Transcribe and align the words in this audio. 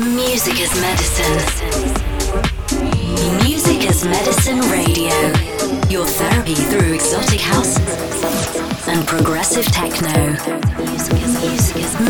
Music 0.00 0.58
as 0.62 0.74
medicine. 0.80 1.36
Music 3.44 3.86
as 3.86 4.02
medicine 4.02 4.60
radio. 4.70 5.12
Your 5.90 6.06
therapy 6.06 6.54
through 6.54 6.94
exotic 6.94 7.40
house 7.42 7.76
and 8.88 9.06
progressive 9.06 9.66
techno. 9.66 10.30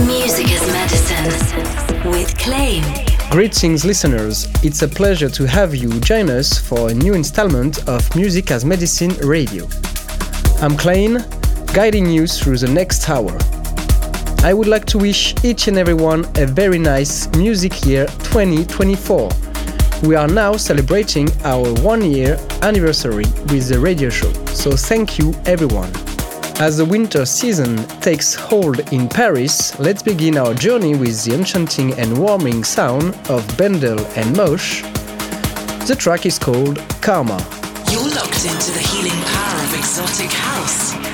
Music 0.06 0.52
as 0.52 0.66
medicine 0.68 2.08
with 2.08 2.38
Clain. 2.38 2.84
Greetings, 3.28 3.84
listeners. 3.84 4.46
It's 4.62 4.82
a 4.82 4.88
pleasure 4.88 5.28
to 5.28 5.44
have 5.48 5.74
you 5.74 5.98
join 5.98 6.30
us 6.30 6.58
for 6.58 6.90
a 6.90 6.94
new 6.94 7.14
installment 7.14 7.88
of 7.88 8.14
Music 8.14 8.52
as 8.52 8.64
Medicine 8.64 9.16
Radio. 9.26 9.66
I'm 10.60 10.76
Clain, 10.76 11.24
guiding 11.74 12.06
you 12.08 12.28
through 12.28 12.58
the 12.58 12.68
next 12.68 13.08
hour. 13.10 13.36
I 14.42 14.54
would 14.54 14.68
like 14.68 14.86
to 14.86 14.98
wish 14.98 15.34
each 15.44 15.68
and 15.68 15.76
everyone 15.76 16.24
a 16.36 16.46
very 16.46 16.78
nice 16.78 17.28
music 17.36 17.84
year 17.84 18.06
2024. 18.06 19.28
We 20.02 20.14
are 20.14 20.28
now 20.28 20.56
celebrating 20.56 21.28
our 21.44 21.70
one 21.82 22.10
year 22.10 22.38
anniversary 22.62 23.26
with 23.52 23.68
the 23.68 23.78
radio 23.78 24.08
show, 24.08 24.32
so 24.46 24.70
thank 24.70 25.18
you 25.18 25.34
everyone. 25.44 25.92
As 26.58 26.78
the 26.78 26.86
winter 26.86 27.26
season 27.26 27.76
takes 28.00 28.34
hold 28.34 28.80
in 28.94 29.10
Paris, 29.10 29.78
let's 29.78 30.02
begin 30.02 30.38
our 30.38 30.54
journey 30.54 30.96
with 30.96 31.22
the 31.22 31.34
enchanting 31.34 31.92
and 31.98 32.16
warming 32.16 32.64
sound 32.64 33.14
of 33.28 33.46
Bendel 33.58 34.00
and 34.16 34.34
Mosh. 34.34 34.80
The 35.86 35.96
track 35.98 36.24
is 36.24 36.38
called 36.38 36.78
Karma. 37.02 37.36
You're 37.90 38.08
locked 38.08 38.46
into 38.46 38.72
the 38.72 38.84
healing 38.88 39.20
power 39.22 39.64
of 39.64 39.74
exotic 39.74 40.30
house. 40.30 41.09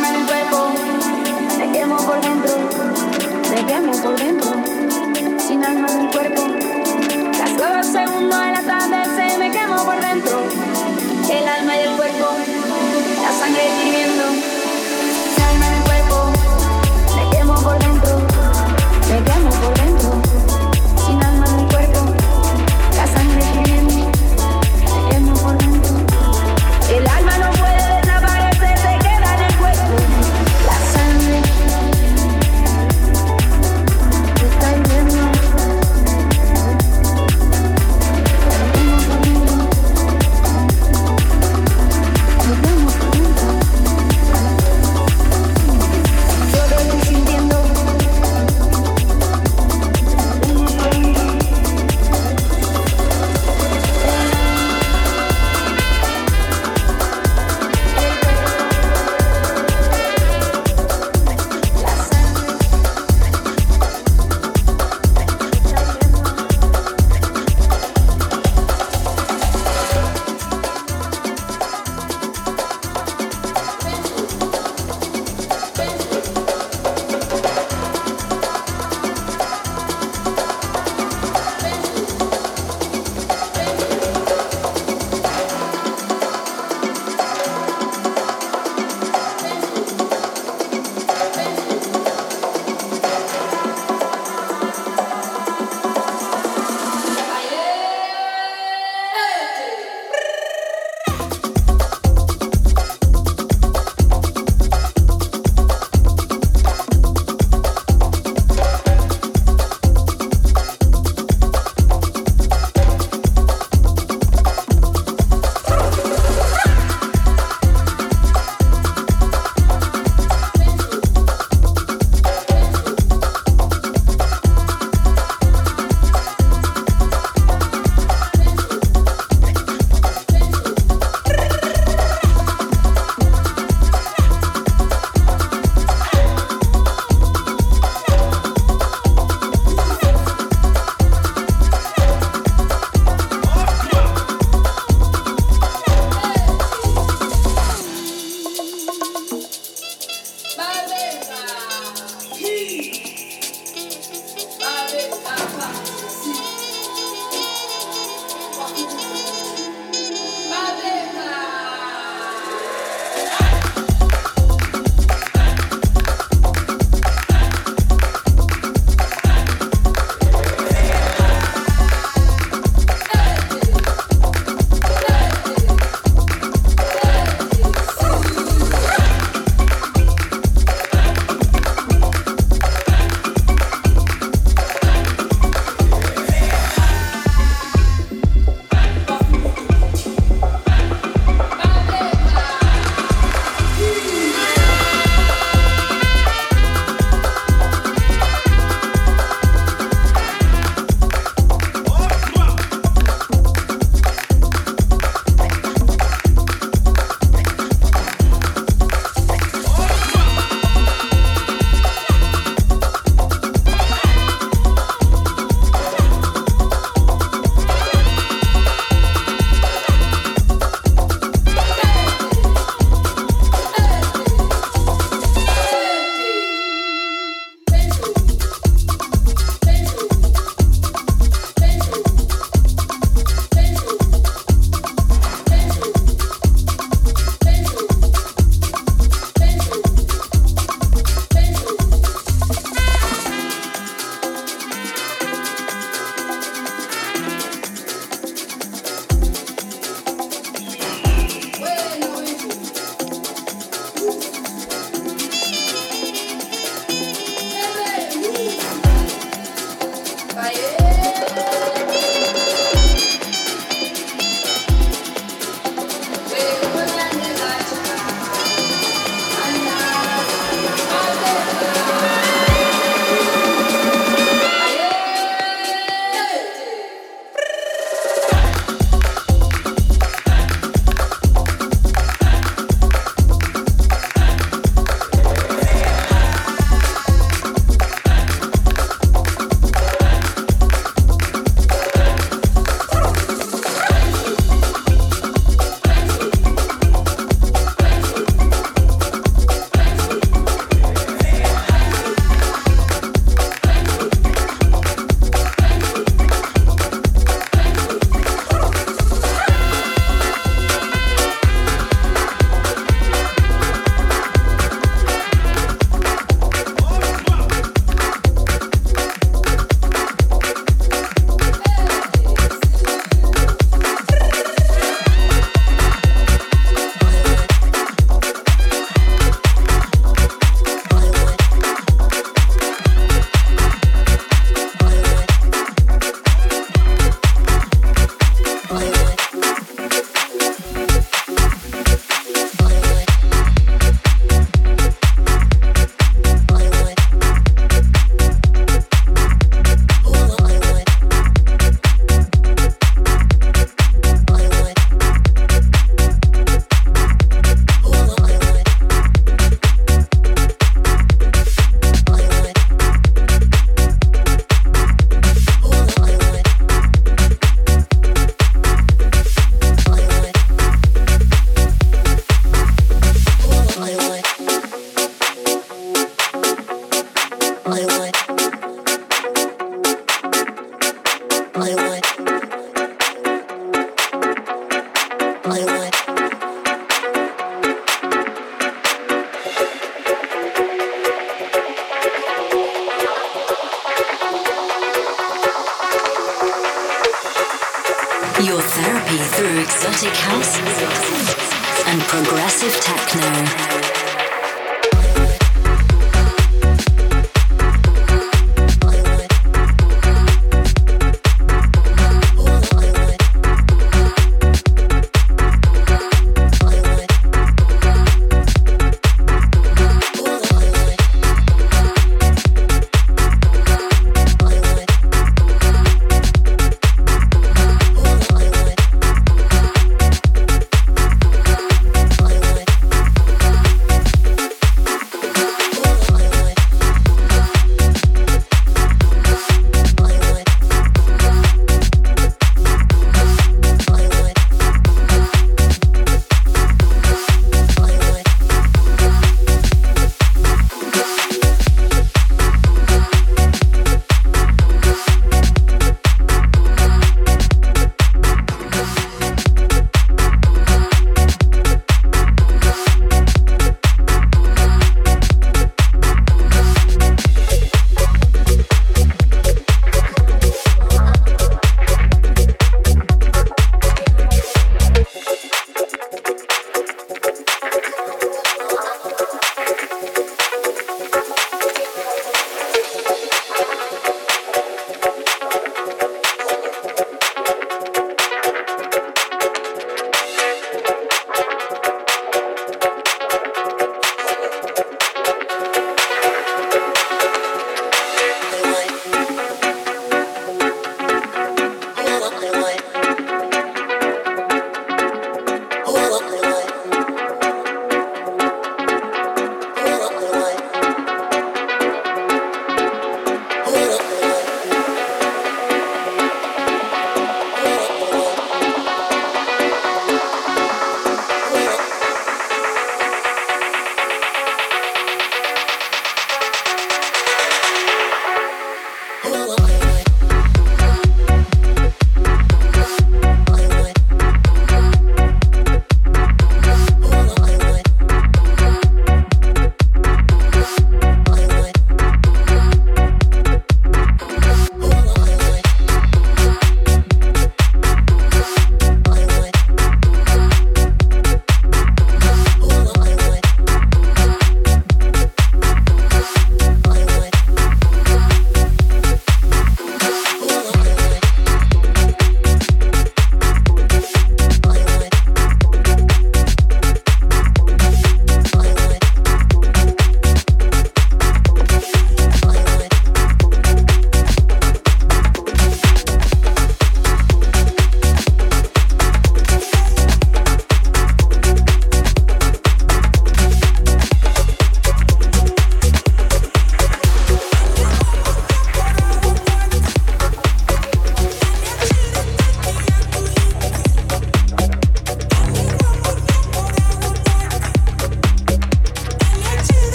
quema 0.00 0.16
el 0.16 0.26
cuerpo, 0.26 0.72
quemo 1.72 1.96
por 1.98 2.20
dentro, 2.22 2.54
te 3.50 3.66
quemo 3.66 3.92
por 3.92 4.18
dentro, 4.18 4.50
sin 5.38 5.62
alma 5.62 5.88
en 5.92 6.00
el 6.00 6.10
cuerpo. 6.10 6.42
Las 7.38 7.52
nueve 7.58 7.84
segundos 7.84 8.40
de 8.40 8.52
la 8.52 8.62
tarde 8.62 8.96
se 9.14 9.38
me 9.38 9.50
quemó 9.50 9.84
por 9.84 10.00
dentro, 10.00 10.42
el 11.30 11.48
alma 11.48 11.76
y 11.76 11.80
el 11.80 11.96
cuerpo. 11.96 12.29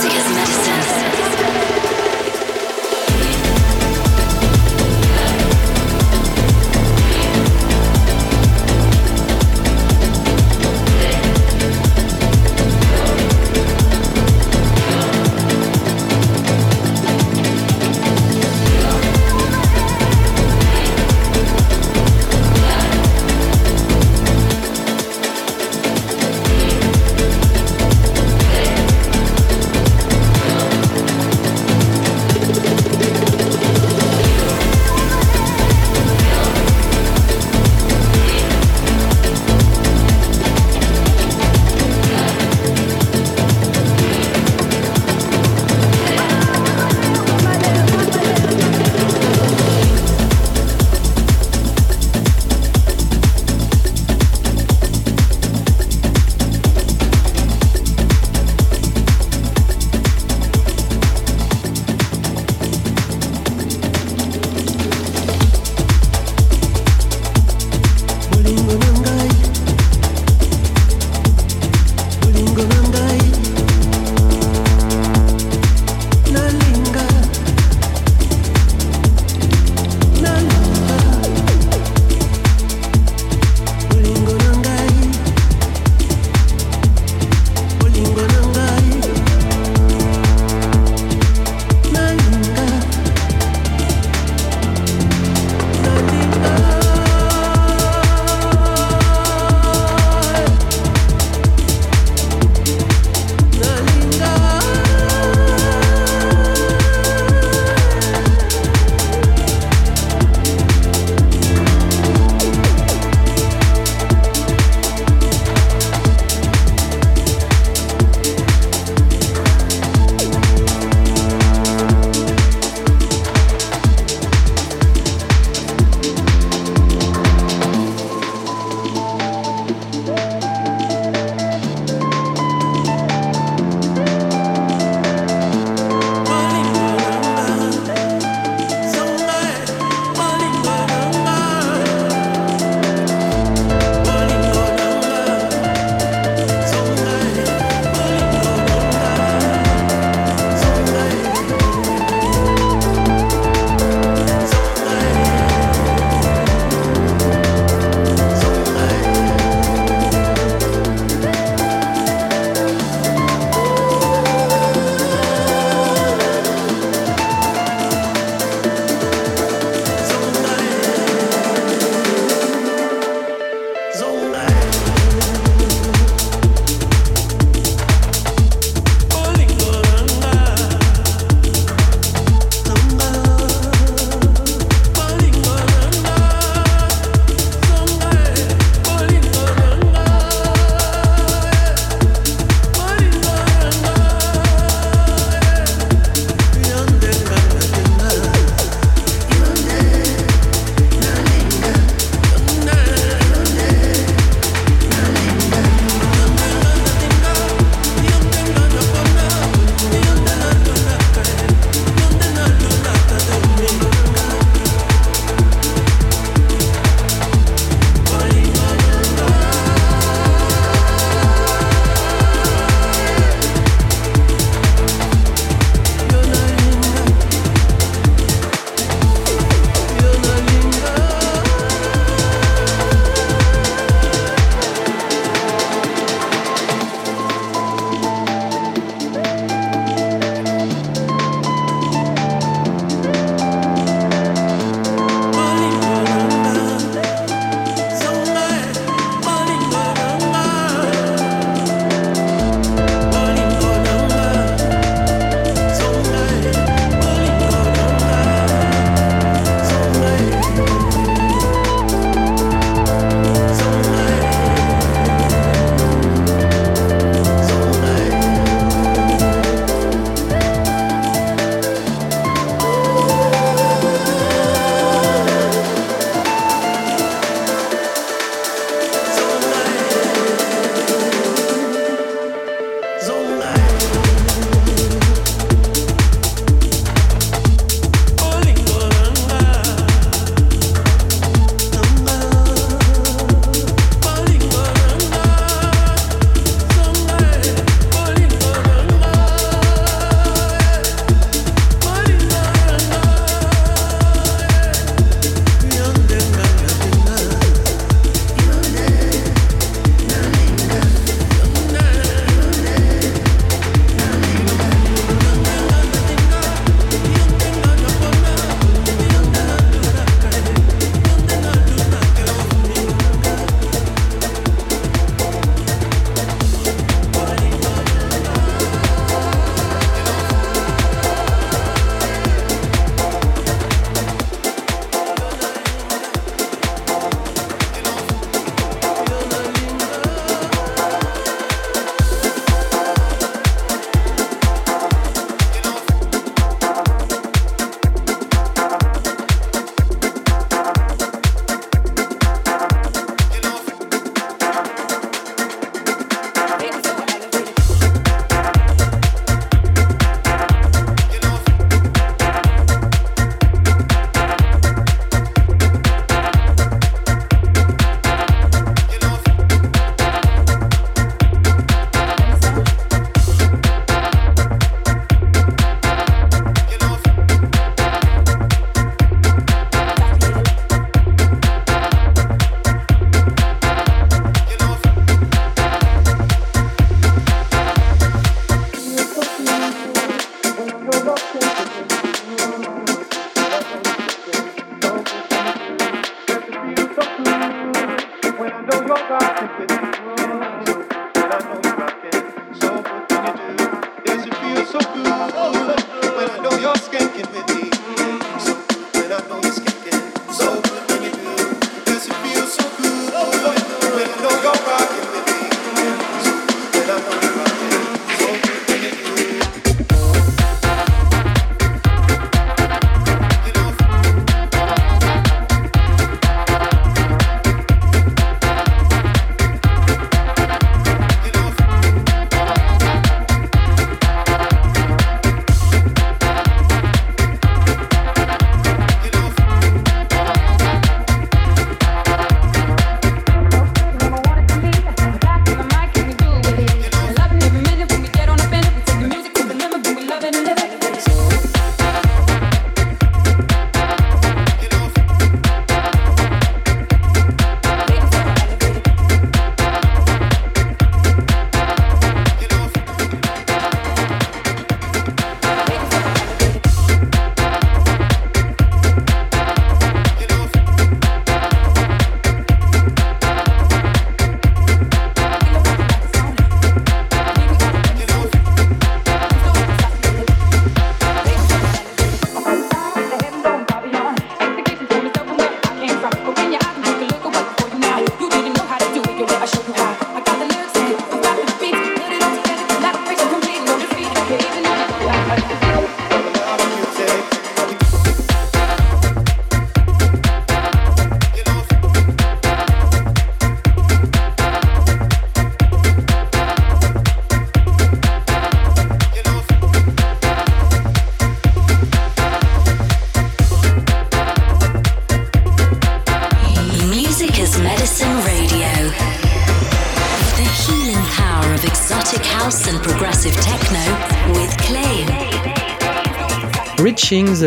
music 0.00 0.16
is. 0.16 0.27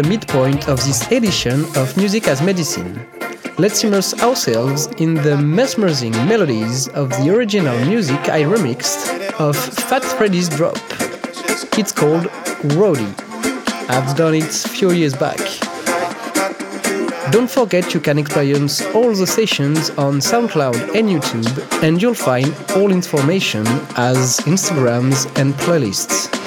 The 0.01 0.09
midpoint 0.09 0.67
of 0.67 0.83
this 0.83 1.11
edition 1.11 1.63
of 1.77 1.95
Music 1.95 2.27
as 2.27 2.41
Medicine, 2.41 3.05
let's 3.59 3.83
immerse 3.83 4.15
ourselves 4.23 4.87
in 4.97 5.13
the 5.13 5.37
mesmerizing 5.37 6.13
melodies 6.27 6.87
of 6.87 7.09
the 7.09 7.29
original 7.29 7.77
music 7.85 8.19
I 8.27 8.41
remixed 8.41 9.31
of 9.39 9.55
Fat 9.55 10.03
Freddy's 10.03 10.49
Drop. 10.49 10.79
It's 11.77 11.91
called 11.91 12.31
Roady. 12.73 13.13
I've 13.89 14.17
done 14.17 14.33
it 14.33 14.65
a 14.65 14.69
few 14.69 14.89
years 14.91 15.13
back. 15.13 15.37
Don't 17.29 17.51
forget 17.51 17.93
you 17.93 17.99
can 17.99 18.17
experience 18.17 18.81
all 18.95 19.13
the 19.13 19.27
sessions 19.27 19.91
on 19.91 20.15
SoundCloud 20.15 20.95
and 20.95 21.09
YouTube, 21.09 21.83
and 21.83 22.01
you'll 22.01 22.15
find 22.15 22.51
all 22.75 22.91
information 22.91 23.67
as 23.97 24.39
Instagrams 24.47 25.27
and 25.39 25.53
playlists. 25.53 26.41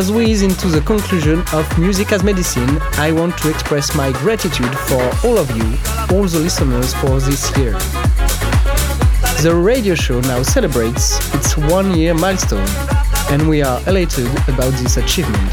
As 0.00 0.10
we 0.10 0.24
ease 0.24 0.40
into 0.40 0.68
the 0.68 0.80
conclusion 0.80 1.44
of 1.52 1.78
Music 1.78 2.10
as 2.10 2.24
Medicine, 2.24 2.78
I 2.92 3.12
want 3.12 3.36
to 3.36 3.50
express 3.50 3.94
my 3.94 4.10
gratitude 4.12 4.74
for 4.88 5.02
all 5.26 5.36
of 5.36 5.54
you, 5.54 5.64
all 6.16 6.24
the 6.24 6.38
listeners 6.38 6.94
for 6.94 7.20
this 7.20 7.54
year. 7.58 7.72
The 9.42 9.54
radio 9.54 9.94
show 9.94 10.22
now 10.22 10.42
celebrates 10.42 11.18
its 11.34 11.54
one 11.54 11.94
year 11.94 12.14
milestone, 12.14 12.66
and 13.28 13.46
we 13.46 13.60
are 13.60 13.78
elated 13.86 14.30
about 14.48 14.72
this 14.80 14.96
achievement. 14.96 15.52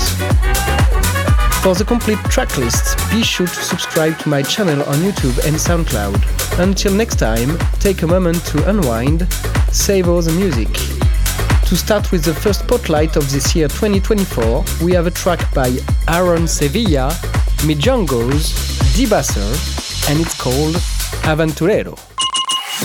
For 1.61 1.75
the 1.75 1.83
complete 1.85 2.19
track 2.29 2.47
tracklist, 2.47 3.11
be 3.11 3.23
sure 3.23 3.47
to 3.47 3.53
subscribe 3.53 4.17
to 4.19 4.29
my 4.29 4.43
channel 4.43 4.81
on 4.83 4.99
YouTube 4.99 5.45
and 5.45 5.57
SoundCloud. 5.57 6.57
Until 6.57 6.93
next 6.93 7.19
time, 7.19 7.57
take 7.81 8.01
a 8.01 8.07
moment 8.07 8.45
to 8.45 8.69
unwind, 8.69 9.29
savor 9.73 10.21
the 10.21 10.31
music. 10.31 10.96
To 11.67 11.75
start 11.75 12.13
with 12.13 12.23
the 12.23 12.33
first 12.33 12.61
spotlight 12.61 13.17
of 13.17 13.29
this 13.29 13.53
year 13.53 13.67
2024, 13.67 14.63
we 14.81 14.93
have 14.93 15.05
a 15.05 15.11
track 15.11 15.53
by 15.53 15.77
Aaron 16.07 16.47
Sevilla, 16.47 17.09
Mijangos, 17.67 18.53
Dibasser, 18.95 20.09
and 20.09 20.21
it's 20.21 20.39
called 20.39 20.75
Aventurero. 21.25 21.99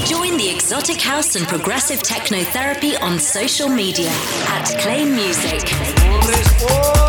Join 0.08 0.36
the 0.36 0.50
exotic 0.52 1.00
house 1.00 1.36
and 1.36 1.46
progressive 1.46 2.02
techno 2.02 2.42
therapy 2.42 2.96
on 2.96 3.20
social 3.20 3.68
media 3.68 4.10
at 4.48 4.64
Clain 4.80 5.14
Music. 5.14 7.01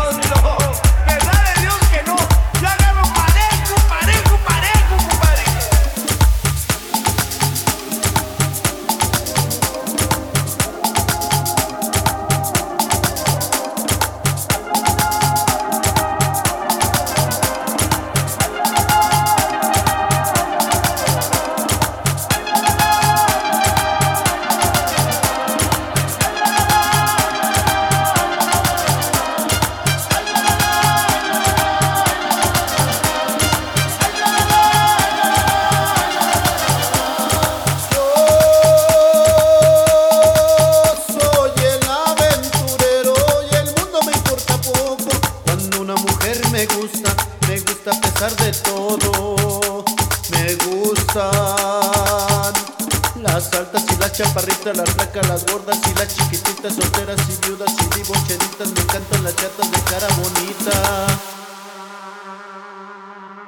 las 55.22 55.46
gordas 55.46 55.78
y 55.88 55.94
las 55.98 56.14
chiquititas, 56.14 56.74
solteras 56.74 57.20
y 57.28 57.46
viudas 57.46 57.72
y 57.72 57.98
divocheritas, 57.98 58.68
me 58.72 58.80
encantan 58.80 59.24
las 59.24 59.36
chatas 59.36 59.70
de 59.70 59.80
cara 59.82 60.08
bonita. 60.16 61.06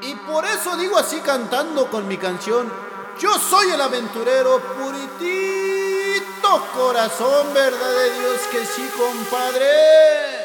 Y 0.02 0.14
por 0.26 0.44
eso 0.44 0.76
digo 0.76 0.96
así 0.96 1.20
cantando 1.20 1.90
con 1.90 2.06
mi 2.06 2.16
canción, 2.16 2.72
yo 3.20 3.38
soy 3.38 3.70
el 3.70 3.80
aventurero 3.80 4.60
puritito, 4.76 6.66
corazón, 6.74 7.52
verdad 7.52 7.90
de 7.90 8.20
Dios 8.20 8.40
que 8.50 8.64
sí, 8.64 8.88
compadre. 8.96 10.36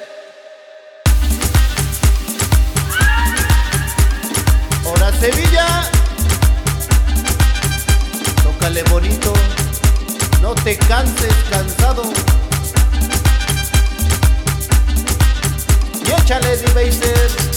Sevilla. 5.22 5.88
Tócale 8.41 8.82
bonito 8.89 9.61
te 10.56 10.78
canses 10.78 11.34
cansado. 11.49 12.04
Y 16.06 16.12
échale, 16.12 16.58
D-Baser. 16.58 17.52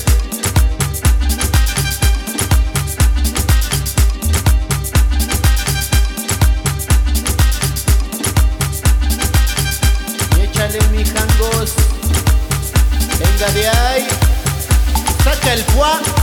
Venga 13.18 13.52
de 13.52 13.68
ahí. 13.68 14.06
Saca 15.22 15.52
el 15.52 15.64
fuá. 15.64 16.13